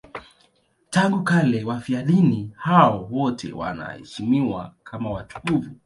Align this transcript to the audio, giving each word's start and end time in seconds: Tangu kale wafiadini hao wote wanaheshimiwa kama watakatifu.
Tangu 0.89 1.23
kale 1.23 1.63
wafiadini 1.63 2.51
hao 2.55 3.09
wote 3.11 3.53
wanaheshimiwa 3.53 4.73
kama 4.83 5.09
watakatifu. 5.11 5.69